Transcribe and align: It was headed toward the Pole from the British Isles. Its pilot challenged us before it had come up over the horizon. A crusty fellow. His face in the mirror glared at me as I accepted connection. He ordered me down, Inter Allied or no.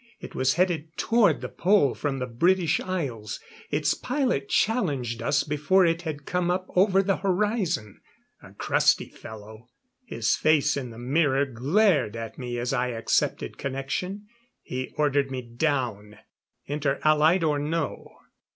It 0.19 0.33
was 0.33 0.55
headed 0.55 0.97
toward 0.97 1.41
the 1.41 1.47
Pole 1.47 1.93
from 1.93 2.17
the 2.17 2.25
British 2.25 2.79
Isles. 2.79 3.39
Its 3.69 3.93
pilot 3.93 4.49
challenged 4.49 5.21
us 5.21 5.43
before 5.43 5.85
it 5.85 6.01
had 6.01 6.25
come 6.25 6.49
up 6.49 6.65
over 6.75 7.03
the 7.03 7.17
horizon. 7.17 8.01
A 8.41 8.53
crusty 8.55 9.09
fellow. 9.09 9.69
His 10.05 10.35
face 10.35 10.75
in 10.75 10.89
the 10.89 10.97
mirror 10.97 11.45
glared 11.45 12.15
at 12.15 12.39
me 12.39 12.57
as 12.57 12.73
I 12.73 12.87
accepted 12.87 13.59
connection. 13.59 14.25
He 14.63 14.91
ordered 14.97 15.29
me 15.29 15.43
down, 15.43 16.17
Inter 16.65 16.99
Allied 17.03 17.43
or 17.43 17.59
no. 17.59 18.09